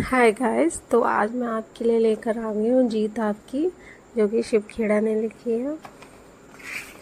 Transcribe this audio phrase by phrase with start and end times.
[0.00, 3.64] Hi guys तो आज मैं आपके लिए लेकर आ गई हूँ जीत आपकी,
[4.16, 5.74] जो कि शिव खेड़ा ने लिखी है।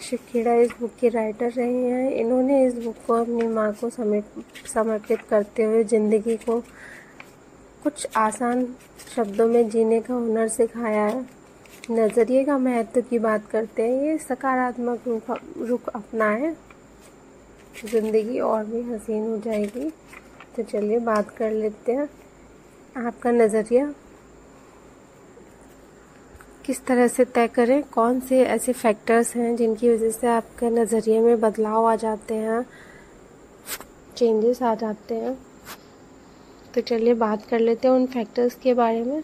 [0.03, 3.91] शिव खेड़ा इस बुक के राइटर रहे हैं। इन्होंने इस बुक को अपनी माँ को
[3.91, 6.59] समर्पित करते हुए ज़िंदगी को
[7.83, 8.67] कुछ आसान
[9.17, 11.25] शब्दों में जीने का हुनर सिखाया है।
[11.91, 16.55] नज़रिए का महत्व की बात करते हैं, ये सकारात्मक रुख रुख अपनाएँ।
[17.84, 19.91] ज़िंदगी और भी हसीन हो जाएगी।
[20.56, 22.09] तो चलिए बात कर लेते हैं।
[22.96, 23.95] आपका नज़रिया?
[26.64, 27.82] किस तरह से तय करें?
[27.82, 32.66] कौन से ऐसे फैक्टर्स हैं जिनकी वजह से आपके नज़रिए में बदलाव आ जाते हैं?
[34.16, 35.38] चेंजेस आ जाते हैं।
[36.74, 39.22] तो चलिए बात कर लेते हैं उन फैक्टर्स के बारे में।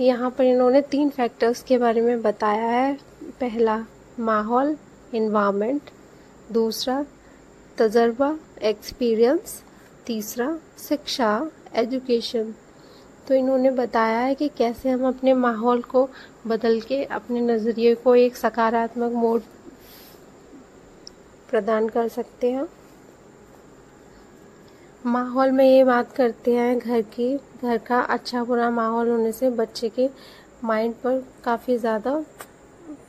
[0.00, 2.98] यहाँ पर इन्होंने तीन फैक्टर्स के बारे में बताया है।
[3.40, 3.86] पहला,
[4.20, 4.76] माहौल
[5.14, 5.82] इन्वामेंट
[6.52, 7.04] दूसरा,
[7.78, 9.62] तजर्बा एक्सपीरियंस
[10.06, 12.54] तीसरा, शिक्षा एजुकेशन
[13.28, 16.08] तो इन्होंने बताया है कि कैसे हम अपने माहौल को
[16.46, 19.42] बदल के, अपने नज़रिए को एक सकारात्मक मोड
[21.50, 22.66] प्रदान कर सकते हैं।
[25.04, 29.50] माहौल में ये बात करते हैं, घर की, घर का अच्छा बुरा माहौल होने से
[29.52, 30.08] बच्चे के
[30.64, 32.20] माइंड पर काफ़ी ज़्यादा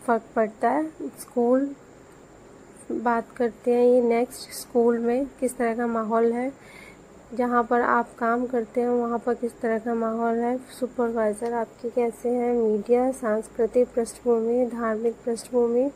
[0.05, 0.87] फ़र्क पड़ता है।
[1.19, 1.73] स्कूल
[2.93, 6.51] बात करते हैं, ये नेक्स्ट स्कूल में किस तरह का माहौल है
[7.33, 10.57] जहाँ पर आप काम करते हैं, वहाँ पर किस तरह का माहौल है?
[10.57, 12.53] सुपरवाइज़र आपके कैसे हैं?
[12.53, 15.91] मीडिया सांस्कृतिक पृष्ठभूमि, धार्मिक पृष्ठभूमि,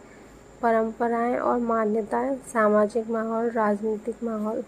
[0.61, 4.63] परंपराएँ और मान्यताएँ, सामाजिक माहौल, राजनीतिक माहौल।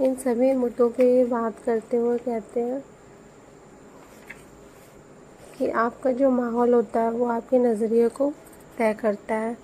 [0.00, 2.84] इन सभी मुद्दों पे बात करते हुए कहते हैं
[5.58, 8.32] कि आपका जो माहौल होता है, वो आपके नज़रिए को
[8.78, 9.56] तय करता है।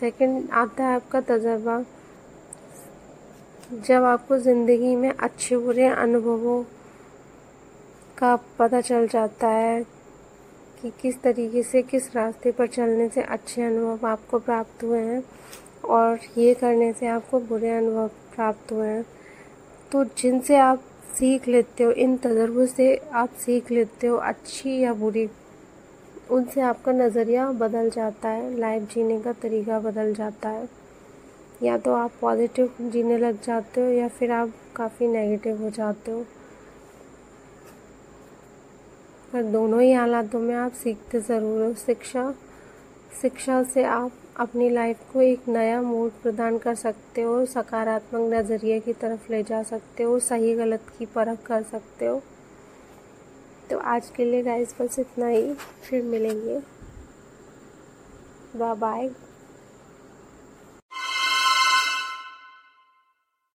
[0.00, 1.84] सेकंड, आता है आपका तजर्बा।
[3.66, 6.62] जब आपको ज़िंदगी में अच्छे बुरे अनुभवों
[8.18, 9.82] का पता चल जाता है
[10.82, 15.22] कि किस तरीके से किस रास्ते पर चलने से अच्छे अनुभव आपको प्राप्त हुए हैं
[15.88, 19.04] और ये करने से आपको बुरे अनुभव प्राप्त हुए हैं
[19.92, 20.84] तो जिनसे आप
[21.16, 25.28] सीख लेते हो, इन तजर्बों से आप सीख लेते हो अच्छी या बुरी,
[26.30, 30.68] उनसे आपका नज़रिया बदल जाता है, लाइफ जीने का तरीका बदल जाता है।
[31.62, 36.10] या तो आप पॉजिटिव जीने लग जाते हो या फिर आप काफ़ी नेगेटिव हो जाते
[36.10, 36.24] हो।
[39.32, 42.34] पर दोनों ही हालातों में आप सीखते ज़रूर हो। शिक्षा
[43.22, 48.80] शिक्षा से आप अपनी लाइफ को एक नया मूड प्रदान कर सकते हो, सकारात्मक नज़रिए
[48.80, 52.22] की तरफ़ ले जा सकते हो, सही गलत की परख कर सकते हो।
[53.70, 56.58] तो आज के लिए गाइस बस इतना ही। फिर मिलेंगे।
[58.56, 59.10] Bye bye